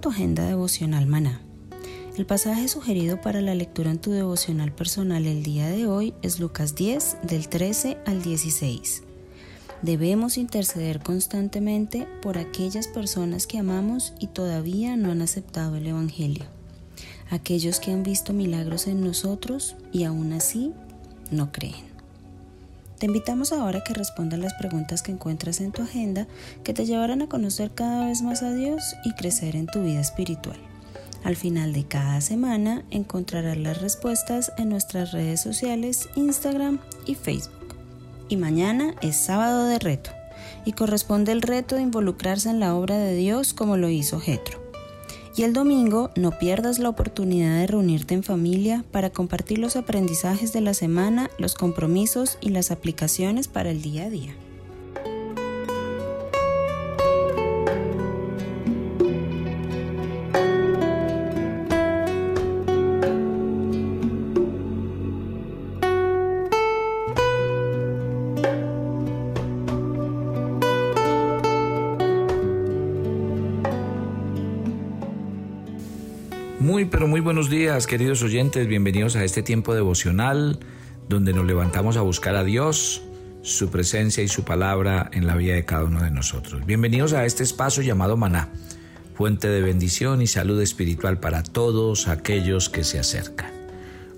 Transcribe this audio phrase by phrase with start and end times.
[0.00, 1.40] Tu agenda devocional maná.
[2.18, 6.40] El pasaje sugerido para la lectura en tu devocional personal el día de hoy es
[6.40, 9.02] Lucas 10 del 13 al 16.
[9.80, 16.44] Debemos interceder constantemente por aquellas personas que amamos y todavía no han aceptado el Evangelio,
[17.30, 20.72] aquellos que han visto milagros en nosotros y aún así
[21.30, 21.93] no creen.
[22.98, 26.26] Te invitamos ahora a que respondas las preguntas que encuentras en tu agenda
[26.62, 30.00] que te llevarán a conocer cada vez más a Dios y crecer en tu vida
[30.00, 30.58] espiritual.
[31.24, 37.74] Al final de cada semana encontrarás las respuestas en nuestras redes sociales, Instagram y Facebook.
[38.28, 40.10] Y mañana es sábado de reto
[40.64, 44.63] y corresponde el reto de involucrarse en la obra de Dios como lo hizo Jetro.
[45.36, 50.52] Y el domingo no pierdas la oportunidad de reunirte en familia para compartir los aprendizajes
[50.52, 54.36] de la semana, los compromisos y las aplicaciones para el día a día.
[77.24, 78.68] Buenos días, queridos oyentes.
[78.68, 80.58] Bienvenidos a este tiempo devocional
[81.08, 83.02] donde nos levantamos a buscar a Dios,
[83.40, 86.66] su presencia y su palabra en la vida de cada uno de nosotros.
[86.66, 88.50] Bienvenidos a este espacio llamado Maná,
[89.14, 93.50] fuente de bendición y salud espiritual para todos aquellos que se acercan.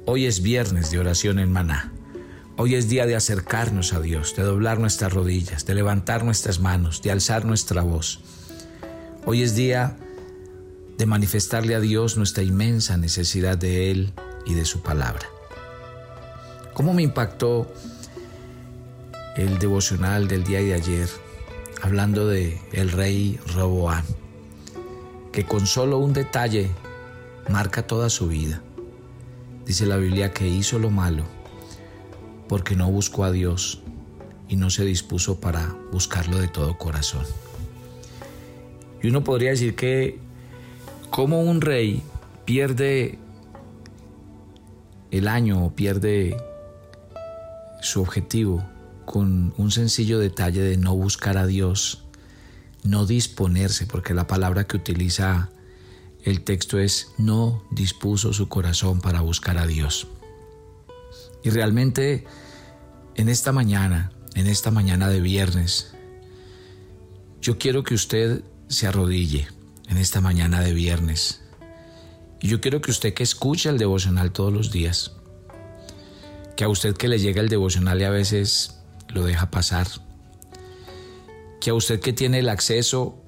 [0.04, 1.92] Hoy es viernes de oración en Maná.
[2.56, 7.02] Hoy es día de acercarnos a Dios, de doblar nuestras rodillas, de levantar nuestras manos,
[7.02, 8.18] de alzar nuestra voz.
[9.24, 9.96] Hoy es día
[10.98, 14.12] de manifestarle a Dios nuestra inmensa necesidad de Él
[14.46, 15.26] y de su palabra.
[16.72, 17.70] ¿Cómo me impactó
[19.36, 21.08] el devocional del día de ayer
[21.82, 24.04] hablando de el rey Roboán,
[25.32, 26.70] que con solo un detalle
[27.48, 28.62] marca toda su vida?
[29.66, 31.24] Dice la Biblia que hizo lo malo
[32.48, 33.82] porque no buscó a Dios
[34.48, 37.24] y no se dispuso para buscarlo de todo corazón.
[39.02, 40.25] Y uno podría decir que
[41.10, 42.02] cómo un rey
[42.44, 43.18] pierde
[45.10, 46.36] el año o pierde
[47.80, 48.64] su objetivo
[49.04, 52.04] con un sencillo detalle de no buscar a Dios,
[52.82, 55.50] no disponerse, porque la palabra que utiliza
[56.24, 60.08] el texto es no dispuso su corazón para buscar a Dios.
[61.44, 62.24] Y realmente
[63.14, 65.94] en esta mañana, en esta mañana de viernes,
[67.40, 69.46] yo quiero que usted se arrodille
[69.88, 71.42] en esta mañana de viernes.
[72.40, 75.12] Y yo quiero que usted que escucha el devocional todos los días,
[76.56, 79.86] que a usted que le llega el devocional y a veces lo deja pasar,
[81.60, 83.22] que a usted que tiene el acceso,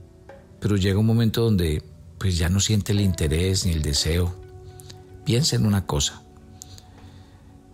[0.61, 1.83] pero llega un momento donde
[2.19, 4.35] pues ya no siente el interés ni el deseo,
[5.25, 6.23] piense en una cosa.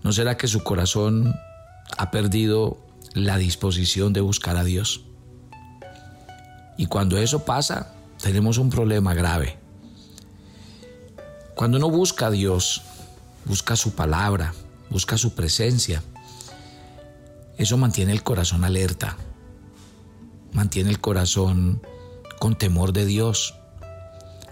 [0.03, 1.35] ¿No será que su corazón
[1.97, 2.79] ha perdido
[3.15, 5.07] la disposición de buscar a Dios?
[6.77, 7.95] Y cuando eso pasa,
[8.25, 9.59] tenemos un problema grave.
[11.55, 12.81] Cuando uno busca a Dios,
[13.45, 14.55] busca su palabra,
[14.89, 16.03] busca su presencia,
[17.59, 19.19] eso mantiene el corazón alerta,
[20.55, 21.83] mantiene el corazón
[22.41, 23.57] con temor de Dios.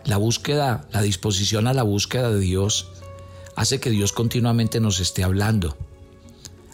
[0.04, 2.90] La búsqueda, la disposición a la búsqueda de Dios
[3.56, 5.78] hace que Dios continuamente nos esté hablando,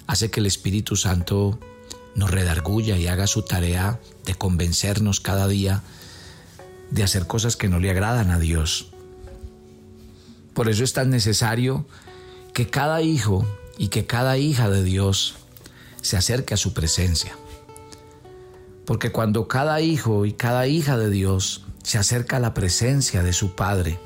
[0.09, 1.61] hace que el Espíritu Santo
[2.17, 5.85] nos redarguya y haga su tarea de convencernos cada día
[6.91, 8.91] de hacer cosas que no le agradan a Dios.
[10.55, 11.87] Por eso es tan necesario
[12.53, 13.47] que cada hijo
[13.77, 15.37] y que cada hija de Dios
[16.03, 17.37] se acerque a su presencia.
[18.85, 23.33] Porque cuando cada hijo y cada hija de Dios se acerca a la presencia de
[23.33, 24.01] su Padre,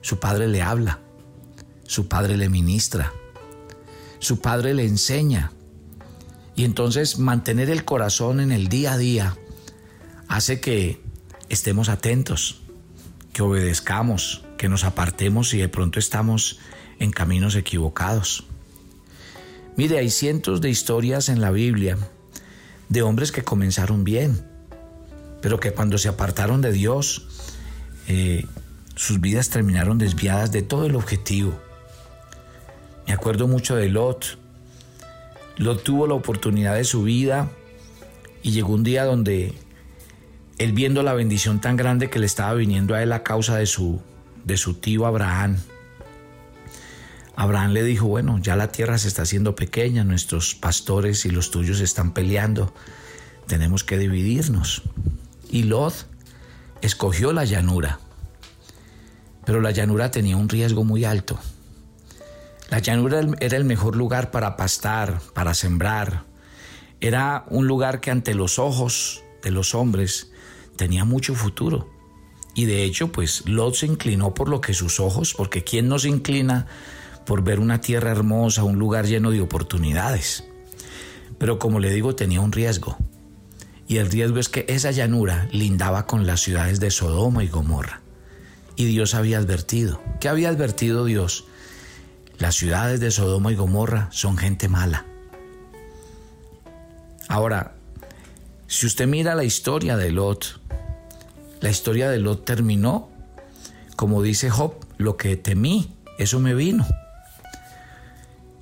[0.00, 0.98] su Padre le habla,
[1.84, 3.12] su Padre le ministra,
[4.18, 5.52] su Padre le enseña.
[6.56, 9.36] Y entonces mantener el corazón en el día a día
[10.28, 11.03] hace que
[11.48, 12.60] estemos atentos,
[13.32, 16.58] que obedezcamos, que nos apartemos si de pronto estamos
[16.98, 18.44] en caminos equivocados.
[19.76, 21.98] Mire, hay cientos de historias en la Biblia
[22.88, 24.46] de hombres que comenzaron bien,
[25.42, 27.26] pero que cuando se apartaron de Dios,
[28.06, 28.46] eh,
[28.94, 31.58] sus vidas terminaron desviadas de todo el objetivo.
[33.06, 34.38] Me acuerdo mucho de Lot.
[35.56, 37.50] Lot tuvo la oportunidad de su vida
[38.42, 39.54] y llegó un día donde
[40.58, 43.66] él viendo la bendición tan grande que le estaba viniendo a él a causa de
[43.66, 44.00] su,
[44.44, 45.58] de su tío Abraham,
[47.36, 51.50] Abraham le dijo, bueno, ya la tierra se está haciendo pequeña, nuestros pastores y los
[51.50, 52.72] tuyos están peleando,
[53.46, 54.82] tenemos que dividirnos.
[55.50, 56.06] Y Lot
[56.80, 57.98] escogió la llanura,
[59.44, 61.38] pero la llanura tenía un riesgo muy alto.
[62.70, 66.24] La llanura era el mejor lugar para pastar, para sembrar.
[67.00, 70.30] Era un lugar que ante los ojos de los hombres
[70.76, 71.88] tenía mucho futuro.
[72.54, 75.98] Y de hecho, pues Lot se inclinó por lo que sus ojos, porque ¿quién no
[75.98, 76.66] se inclina
[77.26, 80.44] por ver una tierra hermosa, un lugar lleno de oportunidades?
[81.38, 82.96] Pero como le digo, tenía un riesgo.
[83.86, 88.00] Y el riesgo es que esa llanura lindaba con las ciudades de Sodoma y Gomorra.
[88.76, 90.00] Y Dios había advertido.
[90.20, 91.44] ¿Qué había advertido Dios?
[92.38, 95.04] Las ciudades de Sodoma y Gomorra son gente mala.
[97.28, 97.73] Ahora,
[98.74, 100.60] si usted mira la historia de Lot,
[101.60, 103.08] la historia de Lot terminó,
[103.94, 106.84] como dice Job, lo que temí, eso me vino.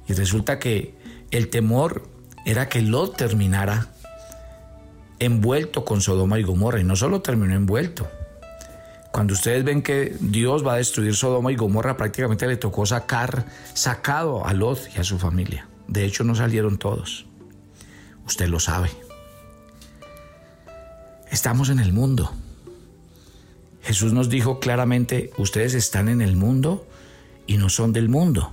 [0.06, 0.94] Y resulta que
[1.30, 2.06] el temor
[2.44, 3.86] era que Lot terminara
[5.18, 8.06] envuelto con Sodoma y Gomorra, y no solo terminó envuelto.
[9.12, 13.46] Cuando ustedes ven que Dios va a destruir Sodoma y Gomorra, prácticamente le tocó sacar,
[13.72, 15.66] sacado a Lot y a su familia.
[15.88, 17.24] De hecho, no salieron todos.
[18.26, 18.90] Usted lo sabe.
[21.32, 22.31] Estamos en el mundo.
[23.82, 26.87] Jesús nos dijo claramente, ustedes están en el mundo
[27.46, 28.52] y no son del mundo.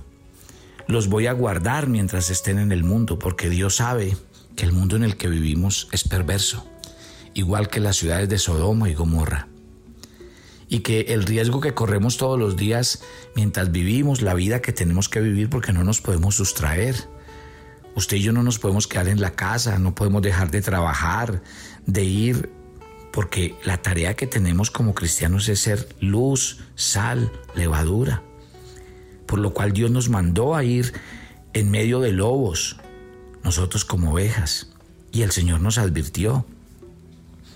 [0.86, 4.16] Los voy a guardar mientras estén en el mundo, porque Dios sabe
[4.56, 6.66] que el mundo en el que vivimos es perverso,
[7.34, 9.46] igual que las ciudades de Sodoma y Gomorra.
[10.66, 13.02] Y que el riesgo que corremos todos los días
[13.36, 16.96] mientras vivimos la vida que tenemos que vivir porque no nos podemos sustraer.
[17.94, 21.42] Usted y yo no nos podemos quedar en la casa, no podemos dejar de trabajar,
[21.84, 22.59] de ir
[23.12, 28.22] porque la tarea que tenemos como cristianos es ser luz, sal, levadura,
[29.26, 30.92] por lo cual Dios nos mandó a ir
[31.52, 32.76] en medio de lobos,
[33.42, 34.68] nosotros como ovejas,
[35.12, 36.46] y el Señor nos advirtió.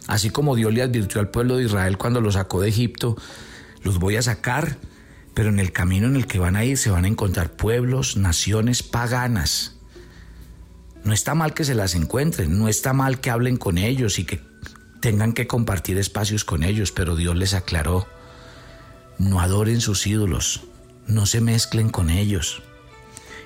[0.06, 3.16] Así como Dios le advirtió al pueblo de Israel cuando lo sacó de Egipto,
[3.82, 4.76] los voy a sacar,
[5.34, 8.16] pero en el camino en el que van a ir se van a encontrar pueblos,
[8.16, 9.76] naciones paganas.
[11.04, 14.24] No está mal que se las encuentren, no está mal que hablen con ellos y
[14.24, 14.40] que
[15.04, 18.06] tengan que compartir espacios con ellos, pero Dios les aclaró,
[19.18, 20.62] no adoren sus ídolos,
[21.06, 22.62] no se mezclen con ellos.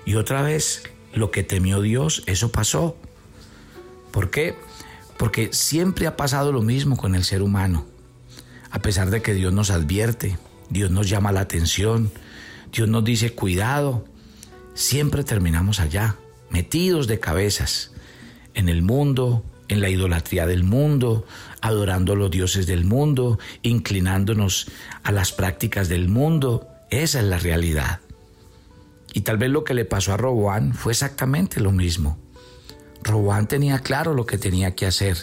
[0.07, 2.97] Y otra vez, lo que temió Dios, eso pasó.
[4.13, 4.55] ¿Por qué?
[5.17, 7.87] Porque siempre ha pasado lo mismo con el ser humano.
[8.71, 10.39] A pesar de que Dios nos advierte,
[10.71, 12.13] Dios nos llama la atención,
[12.73, 14.05] Dios nos dice cuidado,
[14.75, 16.19] siempre terminamos allá,
[16.51, 17.91] metidos de cabezas,
[18.55, 21.27] en el mundo, en la idolatría del mundo,
[21.61, 24.69] adorando a los dioses del mundo, inclinándonos
[25.03, 26.69] a las prácticas del mundo.
[26.91, 28.01] Esa es la realidad.
[29.13, 32.19] Y tal vez lo que le pasó a Roboán fue exactamente lo mismo.
[33.03, 35.17] Roboán tenía claro lo que tenía que hacer,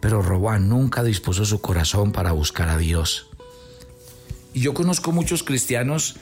[0.00, 3.28] pero Roboán nunca dispuso su corazón para buscar a Dios.
[4.54, 6.16] Y yo conozco muchos cristianos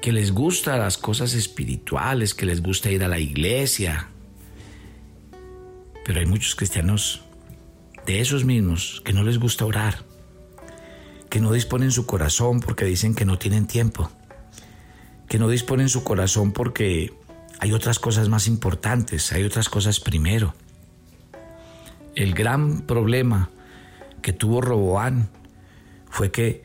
[0.00, 4.08] que les gustan las cosas espirituales, que les gusta ir a la iglesia,
[6.04, 7.22] pero hay muchos cristianos
[8.06, 10.04] de esos mismos que no les gusta orar,
[11.28, 14.10] que no disponen su corazón porque dicen que no tienen tiempo,
[15.28, 17.12] que no disponen su corazón porque
[17.60, 20.54] hay otras cosas más importantes, hay otras cosas primero.
[22.14, 23.50] El gran problema
[24.22, 25.28] que tuvo Roboán
[26.08, 26.64] fue que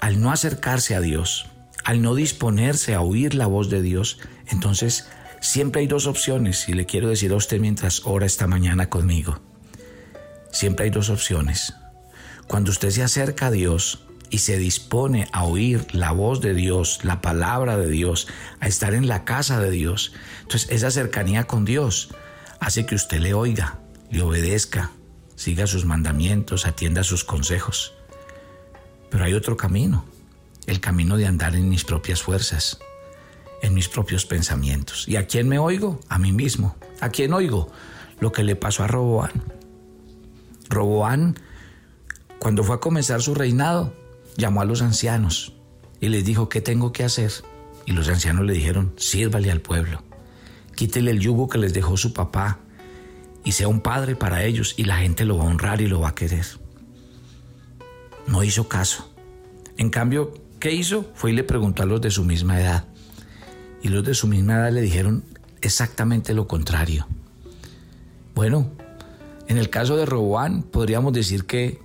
[0.00, 1.46] al no acercarse a Dios,
[1.84, 5.08] al no disponerse a oír la voz de Dios, entonces
[5.40, 9.40] Siempre hay dos opciones y le quiero decir a usted mientras ora esta mañana conmigo.
[10.50, 11.74] Siempre hay dos opciones.
[12.46, 17.00] Cuando usted se acerca a Dios, y se dispone a oír la voz de Dios,
[17.04, 18.28] la palabra de Dios,
[18.60, 20.12] a estar en la casa de Dios,
[20.42, 22.10] entonces esa cercanía con Dios
[22.60, 23.78] hace que usted le oiga,
[24.10, 24.90] le obedezca,
[25.36, 27.94] siga sus mandamientos, atienda sus consejos.
[29.10, 30.04] Pero hay otro camino,
[30.66, 32.78] el camino de andar en mis propias fuerzas,
[33.62, 35.08] en mis propios pensamientos.
[35.08, 36.00] ¿Y a quién me oigo?
[36.08, 36.76] A mí mismo.
[37.00, 37.70] ¿A quién oigo?
[38.20, 39.32] Lo que le pasó a Roboán.
[40.68, 41.36] Roboán,
[42.38, 43.92] cuando fue a comenzar su reinado,
[44.36, 45.52] llamó a los ancianos
[46.00, 47.32] y les dijo, ¿qué tengo que hacer?
[47.86, 50.02] Y los ancianos le dijeron, sírvale al pueblo,
[50.74, 52.58] quítele el yugo que les dejó su papá
[53.44, 56.00] y sea un padre para ellos y la gente lo va a honrar y lo
[56.00, 56.46] va a querer.
[58.26, 59.12] No hizo caso.
[59.76, 61.10] En cambio, ¿qué hizo?
[61.14, 62.88] Fue y le preguntó a los de su misma edad.
[63.86, 65.22] Y los de su misma edad le dijeron
[65.60, 67.06] exactamente lo contrario.
[68.34, 68.72] Bueno,
[69.46, 71.78] en el caso de Roboán podríamos decir que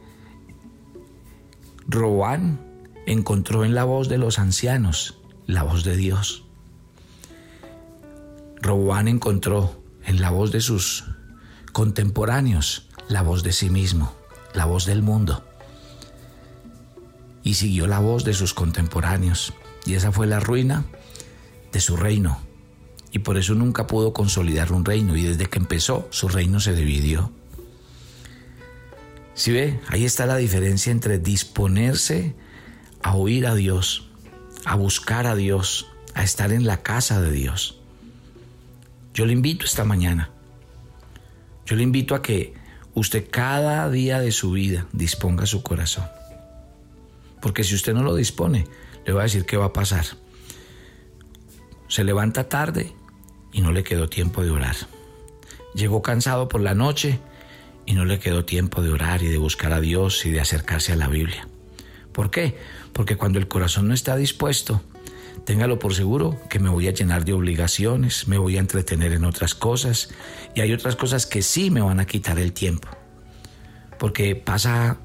[1.86, 2.60] Roboán
[3.05, 6.43] encontró en la voz de los ancianos la voz de Dios.
[8.63, 11.03] Roboán encontró en la voz de sus
[11.72, 14.15] contemporáneos la voz de sí mismo,
[14.55, 15.46] la voz del mundo.
[17.43, 19.53] Y siguió la voz de sus contemporáneos.
[19.86, 20.84] Y esa fue la ruina
[21.71, 22.39] de su reino.
[23.11, 25.17] Y por eso nunca pudo consolidar un reino.
[25.17, 27.31] Y desde que empezó, su reino se dividió.
[29.33, 32.35] Si ve, ahí está la diferencia entre disponerse
[33.01, 34.09] a oír a Dios,
[34.65, 37.79] a buscar a Dios, a estar en la casa de Dios.
[39.13, 40.29] Yo le invito esta mañana,
[41.65, 42.53] yo le invito a que
[42.93, 46.05] usted cada día de su vida disponga su corazón.
[47.41, 48.67] Porque si usted no lo dispone,
[49.05, 50.05] le voy a decir qué va a pasar.
[51.91, 52.93] Se levanta tarde
[53.51, 54.77] y no le quedó tiempo de orar.
[55.75, 57.19] Llegó cansado por la noche
[57.86, 60.93] y no le quedó tiempo de orar y de buscar a Dios y de acercarse
[60.93, 61.50] a la Biblia.
[62.13, 62.57] ¿Por qué?
[62.93, 64.81] Porque cuando el corazón no está dispuesto,
[65.43, 69.25] téngalo por seguro que me voy a llenar de obligaciones, me voy a entretener en
[69.25, 70.12] otras cosas
[70.55, 72.88] y hay otras cosas que sí me van a quitar el tiempo.
[74.00, 74.95] Porque pasa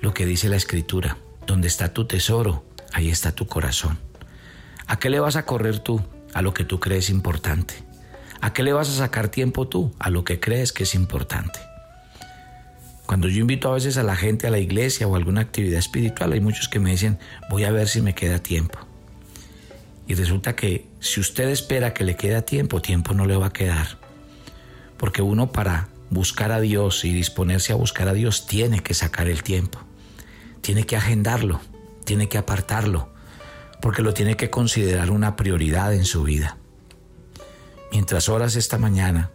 [0.00, 4.00] lo que dice la escritura, donde está tu tesoro, ahí está tu corazón.
[4.88, 6.02] ¿A qué le vas a correr tú?
[6.34, 7.74] A lo que tú crees importante.
[8.40, 9.94] ¿A qué le vas a sacar tiempo tú?
[9.98, 11.60] A lo que crees que es importante.
[13.06, 15.78] Cuando yo invito a veces a la gente a la iglesia o a alguna actividad
[15.78, 17.18] espiritual, hay muchos que me dicen,
[17.50, 18.78] voy a ver si me queda tiempo.
[20.08, 23.52] Y resulta que si usted espera que le quede tiempo, tiempo no le va a
[23.52, 23.98] quedar.
[24.96, 29.28] Porque uno para buscar a Dios y disponerse a buscar a Dios tiene que sacar
[29.28, 29.78] el tiempo.
[30.60, 31.60] Tiene que agendarlo,
[32.04, 33.11] tiene que apartarlo,
[33.82, 36.56] porque lo tiene que considerar una prioridad en su vida.
[37.90, 39.32] Mientras oras esta mañana,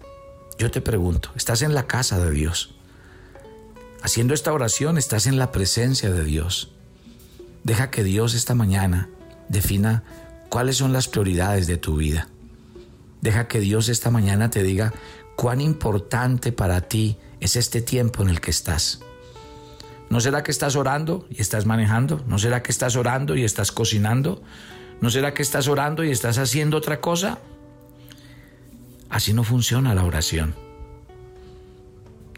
[0.57, 2.73] yo te pregunto, ¿estás en la casa de Dios?
[4.01, 6.71] Haciendo esta oración estás en la presencia de Dios.
[7.63, 9.09] Deja que Dios esta mañana
[9.49, 10.03] defina
[10.49, 12.29] cuáles son las prioridades de tu vida.
[13.21, 14.93] Deja que Dios esta mañana te diga
[15.35, 19.01] cuán importante para ti es este tiempo en el que estás.
[20.09, 22.23] ¿No será que estás orando y estás manejando?
[22.27, 24.41] ¿No será que estás orando y estás cocinando?
[25.01, 27.39] ¿No será que estás orando y estás haciendo otra cosa?
[29.09, 30.55] Así no funciona la oración.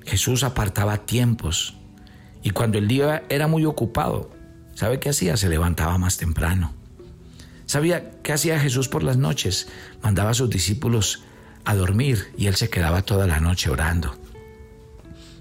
[0.06, 1.76] Jesús apartaba tiempos
[2.42, 4.32] y cuando el día era muy ocupado,
[4.74, 5.38] ¿sabe qué hacía?
[5.38, 6.74] Se levantaba más temprano.
[7.66, 9.68] ¿Sabía qué hacía Jesús por las noches?
[10.02, 11.24] Mandaba a sus discípulos
[11.66, 14.19] a dormir y él se quedaba toda la noche orando.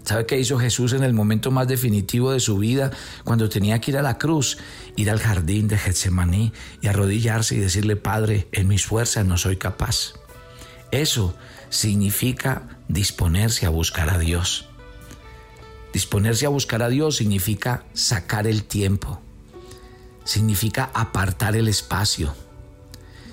[0.08, 2.90] ¿Sabe qué hizo Jesús en el momento más definitivo de su vida,
[3.24, 4.56] cuando tenía que ir a la cruz,
[4.96, 9.58] ir al jardín de Getsemaní y arrodillarse y decirle, Padre, en mis fuerzas no soy
[9.58, 10.14] capaz?
[10.92, 11.34] Eso
[11.68, 14.70] significa disponerse a buscar a Dios.
[15.92, 19.20] Disponerse a buscar a Dios significa sacar el tiempo,
[20.24, 22.34] significa apartar el espacio,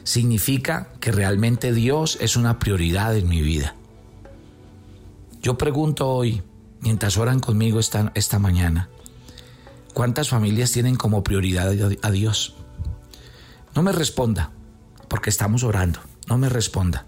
[0.04, 3.76] significa que realmente Dios es una prioridad en mi vida.
[5.42, 6.44] Yo pregunto hoy,
[6.82, 8.90] mientras oran conmigo esta, esta mañana,
[9.94, 12.56] ¿cuántas familias tienen como prioridad a Dios?
[13.76, 14.52] No me responda,
[15.08, 17.06] porque estamos orando, no me responda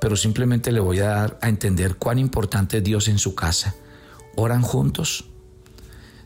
[0.00, 3.74] pero simplemente le voy a dar a entender cuán importante es Dios en su casa.
[4.36, 5.26] Oran juntos,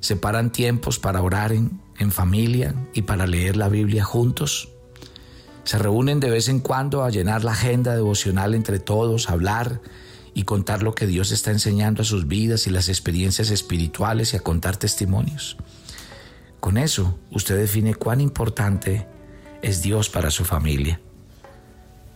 [0.00, 4.70] separan tiempos para orar en, familia y para leer la Biblia juntos.
[5.62, 9.80] Se reúnen de vez en cuando a llenar la agenda devocional entre todos, hablar
[10.34, 14.36] y contar lo que Dios está enseñando a sus vidas y las experiencias espirituales y
[14.36, 15.56] a contar testimonios.
[16.60, 19.06] Con eso, usted define cuán importante
[19.62, 21.00] es Dios para su familia.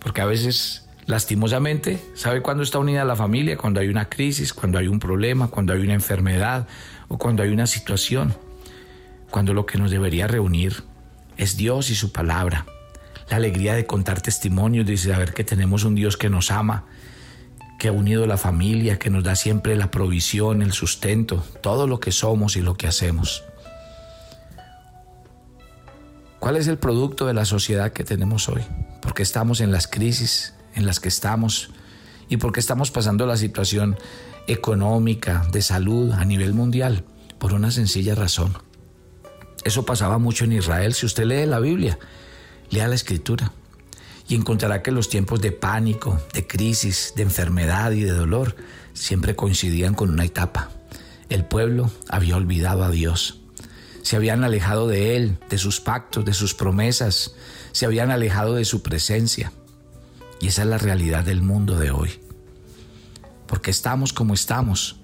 [0.00, 3.56] Porque a veces Lastimosamente, ¿sabe cuándo está unida la familia?
[3.56, 6.66] Cuando hay una crisis, cuando hay un problema, cuando hay una enfermedad
[7.06, 8.34] o cuando hay una situación.
[9.30, 10.84] cuando lo que nos debería reunir
[11.36, 12.64] es Dios y su palabra.
[13.28, 16.84] La alegría de contar testimonios, de saber que tenemos un Dios que nos ama,
[17.78, 22.00] que ha unido la familia, que nos da siempre la provisión, el sustento, todo lo
[22.00, 23.44] que somos y lo que hacemos.
[26.38, 28.62] ¿Cuál es el producto de la sociedad que tenemos hoy?
[29.02, 31.70] Porque estamos en las crisis en las que estamos
[32.28, 33.96] y porque estamos pasando la situación
[34.46, 37.04] económica, de salud a nivel mundial,
[37.38, 38.56] por una sencilla razón.
[39.64, 40.94] Eso pasaba mucho en Israel.
[40.94, 41.98] Si usted lee la Biblia,
[42.70, 43.52] lea la escritura
[44.28, 48.56] y encontrará que los tiempos de pánico, de crisis, de enfermedad y de dolor
[48.92, 50.70] siempre coincidían con una etapa.
[51.28, 53.40] El pueblo había olvidado a Dios.
[54.02, 57.34] Se habían alejado de Él, de sus pactos, de sus promesas.
[57.72, 59.52] Se habían alejado de su presencia.
[60.40, 62.20] Y esa es la realidad del mundo de hoy.
[63.46, 64.96] Porque estamos como estamos.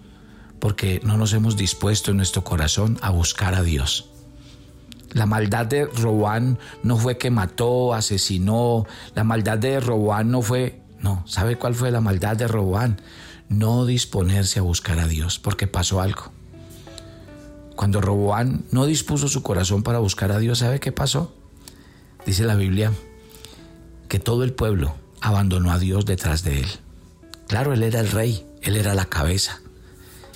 [0.60, 4.11] Porque no nos hemos dispuesto en nuestro corazón a buscar a Dios.
[5.12, 8.86] La maldad de Robán no fue que mató, asesinó.
[9.14, 10.80] La maldad de Robán no fue...
[11.00, 13.00] No, ¿sabe cuál fue la maldad de Robán?
[13.48, 16.32] No disponerse a buscar a Dios, porque pasó algo.
[17.76, 21.34] Cuando Roboán no dispuso su corazón para buscar a Dios, ¿sabe qué pasó?
[22.24, 22.92] Dice la Biblia
[24.08, 26.68] que todo el pueblo abandonó a Dios detrás de él.
[27.48, 29.60] Claro, él era el rey, él era la cabeza.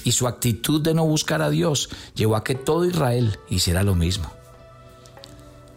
[0.02, 3.94] Y su actitud de no buscar a Dios llevó a que todo Israel hiciera lo
[3.94, 4.35] mismo.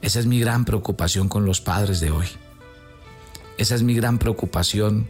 [0.02, 2.28] Esa es mi gran preocupación con los padres de hoy.
[3.58, 5.10] Esa es mi gran preocupación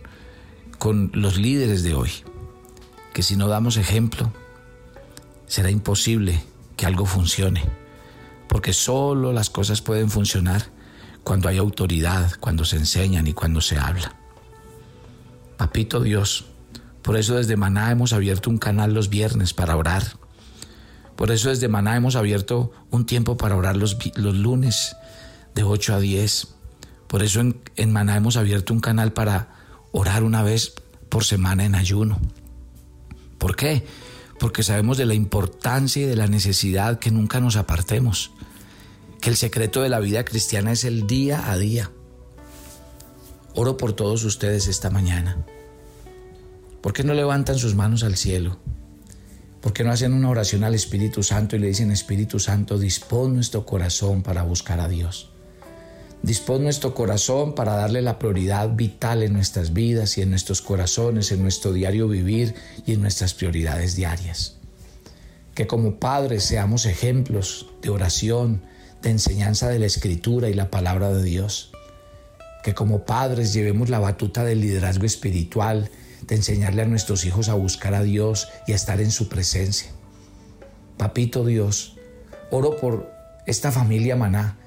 [0.78, 2.12] con los líderes de hoy.
[3.14, 4.32] Que si no damos ejemplo,
[5.48, 6.42] será imposible
[6.76, 7.64] que algo funcione.
[8.48, 10.72] Porque solo las cosas pueden funcionar
[11.24, 14.16] cuando hay autoridad, cuando se enseñan y cuando se habla.
[15.58, 16.46] Papito Dios,
[17.04, 20.04] por eso desde Maná hemos abierto un canal los viernes para orar
[21.20, 24.96] por eso desde Maná hemos abierto un tiempo para orar los, los lunes
[25.54, 26.48] de 8 a 10.
[27.08, 29.50] Por eso en, en Maná hemos abierto un canal para
[29.92, 30.76] orar una vez
[31.10, 32.22] por semana en ayuno.
[33.38, 33.86] ¿Por qué?
[34.40, 38.32] Porque sabemos de la importancia y de la necesidad que nunca nos apartemos.
[39.20, 41.92] Que el secreto de la vida cristiana es el día a día.
[43.56, 45.36] Oro por todos ustedes esta mañana.
[46.80, 48.58] ¿Por qué no levantan sus manos al cielo?
[49.62, 53.36] ¿Por qué no hacen una oración al Espíritu Santo y le dicen, Espíritu Santo, dispón
[53.36, 55.32] nuestro corazón para buscar a Dios?
[56.22, 61.32] Dispón nuestro corazón para darle la prioridad vital en nuestras vidas y en nuestros corazones,
[61.32, 64.56] en nuestro diario vivir y en nuestras prioridades diarias.
[65.56, 68.62] Que como padres seamos ejemplos de oración,
[69.02, 71.72] de enseñanza de la Escritura y la palabra de Dios.
[72.64, 75.90] Que como padres llevemos la batuta del liderazgo espiritual
[76.22, 79.92] de enseñarle a nuestros hijos a buscar a Dios y a estar en su presencia.
[80.98, 81.98] Papito Dios,
[82.52, 83.12] oro por
[83.46, 84.58] esta familia maná,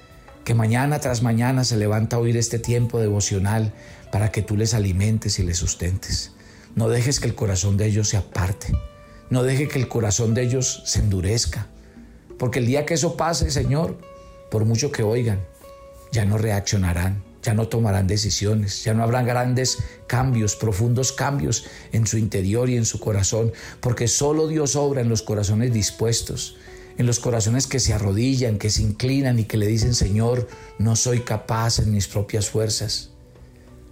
[0.43, 3.73] que mañana tras mañana se levanta a oír este tiempo devocional
[4.11, 6.31] para que tú les alimentes y les sustentes.
[6.75, 8.73] No dejes que el corazón de ellos se aparte.
[9.29, 11.67] No deje que el corazón de ellos se endurezca.
[12.37, 13.97] Porque el día que eso pase, Señor,
[14.51, 15.39] por mucho que oigan,
[16.11, 22.07] ya no reaccionarán, ya no tomarán decisiones, ya no habrán grandes cambios, profundos cambios en
[22.07, 23.51] su interior y en su corazón,
[23.81, 26.55] porque solo Dios obra en los corazones dispuestos,
[26.97, 30.47] en los corazones que se arrodillan, que se inclinan y que le dicen, Señor,
[30.79, 33.09] no soy capaz en mis propias fuerzas.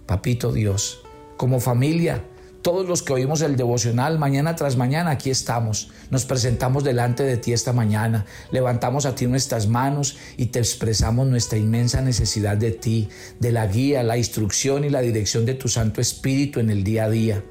[0.06, 1.02] Papito Dios,
[1.36, 2.24] como familia,
[2.62, 5.90] todos los que oímos el devocional mañana tras mañana, aquí estamos.
[6.10, 11.26] Nos presentamos delante de ti esta mañana, levantamos a ti nuestras manos y te expresamos
[11.26, 13.08] nuestra inmensa necesidad de ti,
[13.40, 17.04] de la guía, la instrucción y la dirección de tu Santo Espíritu en el día
[17.04, 17.44] a día.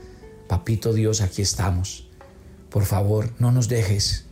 [0.48, 2.08] Papito Dios, aquí estamos.
[2.70, 4.26] Por favor, no nos dejes.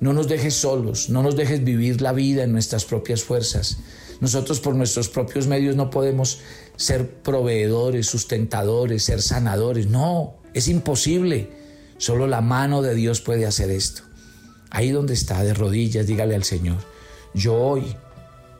[0.00, 3.78] No nos dejes solos, no nos dejes vivir la vida en nuestras propias fuerzas.
[4.20, 6.40] Nosotros por nuestros propios medios no podemos
[6.76, 9.86] ser proveedores, sustentadores, ser sanadores.
[9.86, 11.48] No, es imposible.
[11.98, 14.02] Solo la mano de Dios puede hacer esto.
[14.70, 16.78] Ahí donde está, de rodillas, dígale al Señor,
[17.34, 17.96] yo hoy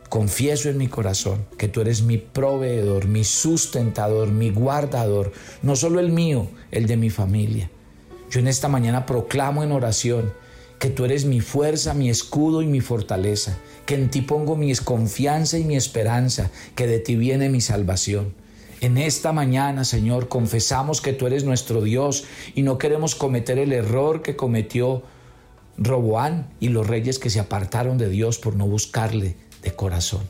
[0.09, 6.01] confieso en mi corazón que tú eres mi proveedor, mi sustentador, mi guardador, no solo
[6.01, 7.71] el mío, el de mi familia.
[8.29, 10.33] Yo en esta mañana proclamo en oración
[10.81, 14.73] que tú eres mi fuerza, mi escudo y mi fortaleza, que en ti pongo mi
[14.73, 18.33] confianza y mi esperanza, que de ti viene mi salvación.
[18.79, 22.23] En esta mañana, Señor, confesamos que tú eres nuestro Dios
[22.55, 25.03] y no queremos cometer el error que cometió
[25.77, 30.27] Roboán y los reyes que se apartaron de Dios por no buscarle de corazón.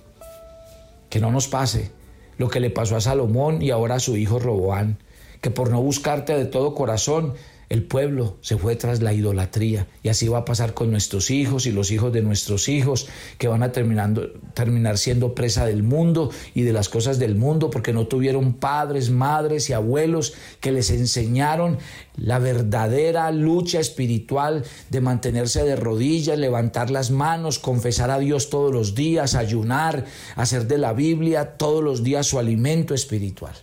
[1.10, 1.92] Que no nos pase
[2.38, 4.98] lo que le pasó a Salomón y ahora a su hijo Roboán,
[5.40, 7.36] que por no buscarte de todo corazón
[7.72, 11.66] el pueblo se fue tras la idolatría y así va a pasar con nuestros hijos
[11.66, 13.08] y los hijos de nuestros hijos
[13.38, 17.70] que van a terminando, terminar siendo presa del mundo y de las cosas del mundo
[17.70, 21.78] porque no tuvieron padres, madres y abuelos que les enseñaron
[22.18, 28.74] la verdadera lucha espiritual de mantenerse de rodillas, levantar las manos, confesar a Dios todos
[28.74, 30.04] los días, ayunar,
[30.36, 33.56] hacer de la Biblia todos los días su alimento espiritual.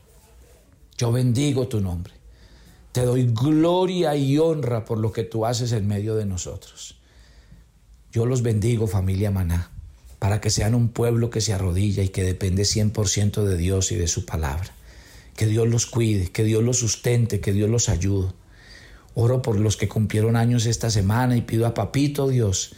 [0.96, 2.17] Yo bendigo tu nombre.
[2.92, 6.96] Te doy gloria y honra por lo que tú haces en medio de nosotros.
[8.12, 9.70] Yo los bendigo, familia Maná,
[10.18, 13.96] para que sean un pueblo que se arrodilla y que depende 100% de Dios y
[13.96, 14.72] de su palabra.
[15.36, 18.32] Que Dios los cuide, que Dios los sustente, que Dios los ayude.
[19.14, 22.74] Oro por los que cumplieron años esta semana y pido a Papito Dios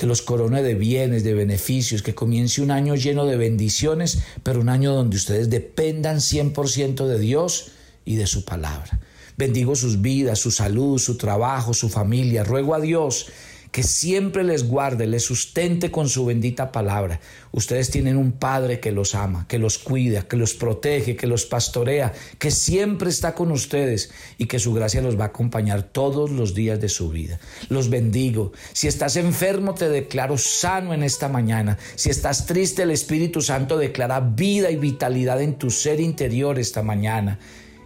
[0.00, 4.62] que los corone de bienes, de beneficios, que comience un año lleno de bendiciones, pero
[4.62, 7.72] un año donde ustedes dependan 100% de Dios
[8.06, 8.98] y de su palabra.
[9.40, 12.44] Bendigo sus vidas, su salud, su trabajo, su familia.
[12.44, 13.28] Ruego a Dios
[13.72, 17.20] que siempre les guarde, les sustente con su bendita palabra.
[17.50, 21.46] Ustedes tienen un Padre que los ama, que los cuida, que los protege, que los
[21.46, 26.30] pastorea, que siempre está con ustedes y que su gracia los va a acompañar todos
[26.30, 27.40] los días de su vida.
[27.70, 28.52] Los bendigo.
[28.74, 31.78] Si estás enfermo, te declaro sano en esta mañana.
[31.94, 36.82] Si estás triste, el Espíritu Santo declara vida y vitalidad en tu ser interior esta
[36.82, 37.38] mañana.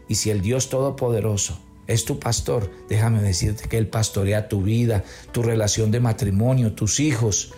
[0.09, 5.05] Y si el Dios Todopoderoso es tu pastor, déjame decirte que Él pastorea tu vida,
[5.33, 7.53] tu relación de matrimonio, tus hijos.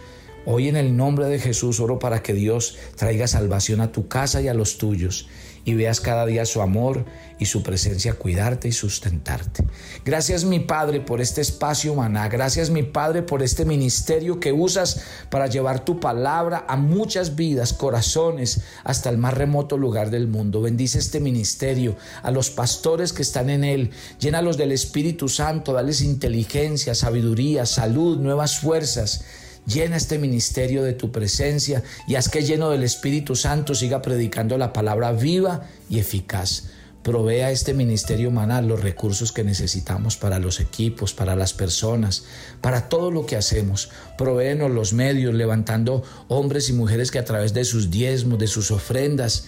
[0.45, 4.41] Hoy en el nombre de Jesús oro para que Dios traiga salvación a tu casa
[4.41, 5.29] y a los tuyos
[5.67, 7.05] y veas cada día su amor
[7.41, 9.65] y su presencia cuidarte y sustentarte.
[10.05, 12.29] Gracias mi Padre por este espacio maná.
[12.29, 17.73] Gracias mi Padre por este ministerio que usas para llevar tu palabra a muchas vidas,
[17.73, 20.63] corazones, hasta el más remoto lugar del mundo.
[20.63, 23.91] Bendice este ministerio, a los pastores que están en él.
[24.21, 29.25] Llénalos del Espíritu Santo, dales inteligencia, sabiduría, salud, nuevas fuerzas.
[29.67, 34.57] Llena este ministerio de tu presencia y haz que lleno del Espíritu Santo siga predicando
[34.59, 36.69] la palabra viva y eficaz.
[37.03, 42.25] Provee a este ministerio manal los recursos que necesitamos para los equipos, para las personas,
[42.61, 43.91] para todo lo que hacemos.
[44.17, 48.71] Provéenos los medios, levantando hombres y mujeres que a través de sus diezmos, de sus
[48.71, 49.47] ofrendas,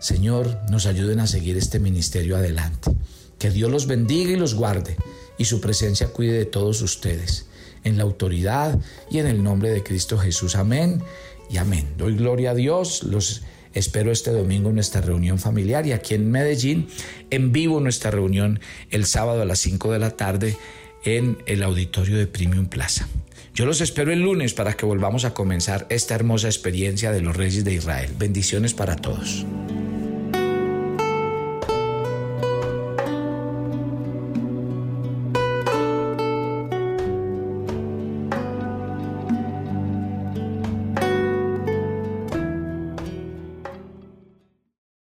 [0.00, 2.92] Señor, nos ayuden a seguir este ministerio adelante.
[3.38, 4.96] Que Dios los bendiga y los guarde
[5.38, 7.49] y su presencia cuide de todos ustedes
[7.84, 8.78] en la autoridad
[9.10, 10.56] y en el nombre de Cristo Jesús.
[10.56, 11.02] Amén
[11.50, 11.86] y amén.
[11.96, 13.02] Doy gloria a Dios.
[13.02, 13.42] Los
[13.74, 16.88] espero este domingo en nuestra reunión familiar y aquí en Medellín
[17.30, 20.56] en vivo nuestra reunión el sábado a las 5 de la tarde
[21.04, 23.08] en el auditorio de Premium Plaza.
[23.54, 27.36] Yo los espero el lunes para que volvamos a comenzar esta hermosa experiencia de los
[27.36, 28.10] reyes de Israel.
[28.18, 29.44] Bendiciones para todos.